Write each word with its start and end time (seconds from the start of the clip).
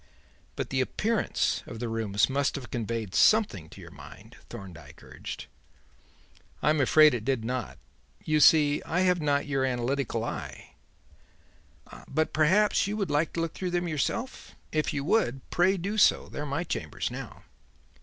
"But 0.55 0.71
the 0.71 0.81
appearance 0.81 1.61
of 1.67 1.77
the 1.79 1.87
rooms 1.87 2.27
must 2.27 2.55
have 2.55 2.71
conveyed 2.71 3.13
something 3.13 3.69
to 3.69 3.79
your 3.79 3.91
mind," 3.91 4.35
Thorndyke 4.49 5.03
urged. 5.03 5.45
"I 6.63 6.71
am 6.71 6.81
afraid 6.81 7.13
it 7.13 7.23
did 7.23 7.45
not. 7.45 7.77
You 8.25 8.39
see, 8.39 8.81
I 8.83 9.01
have 9.01 9.21
not 9.21 9.45
your 9.45 9.63
analytical 9.63 10.23
eye. 10.23 10.73
But 12.07 12.33
perhaps 12.33 12.87
you 12.87 12.97
would 12.97 13.11
like 13.11 13.33
to 13.33 13.41
look 13.41 13.53
through 13.53 13.69
them 13.69 13.87
yourself? 13.87 14.55
If 14.71 14.91
you 14.91 15.03
would, 15.03 15.47
pray 15.51 15.77
do 15.77 15.99
so. 15.99 16.27
They 16.29 16.39
are 16.39 16.47
my 16.47 16.63
chambers 16.63 17.11
now." 17.11 17.43